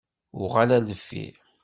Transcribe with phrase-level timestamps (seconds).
[0.43, 1.35] Uɣal ar deffir.